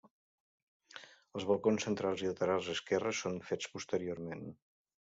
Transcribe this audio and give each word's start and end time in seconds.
Els 1.39 1.45
balcons 1.51 1.87
centrals 1.89 2.25
i 2.25 2.31
lateral 2.31 2.75
esquerre 2.79 3.15
són 3.23 3.41
fets 3.53 3.75
posteriorment. 3.79 4.47